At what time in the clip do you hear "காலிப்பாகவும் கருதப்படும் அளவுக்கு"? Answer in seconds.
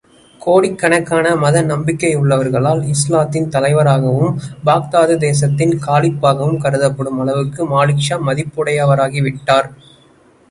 5.85-7.67